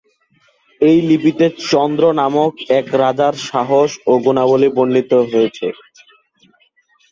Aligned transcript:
এই 0.81 0.97
লিপিতে 1.07 1.45
চন্দ্র 1.69 2.03
নামক 2.19 2.53
এক 2.79 2.87
রাজার 3.01 3.33
সাহস 3.49 3.89
ও 4.05 4.13
গুণাবলী 4.25 4.69
বর্নিত 4.75 5.11
রয়েছে। 5.25 5.67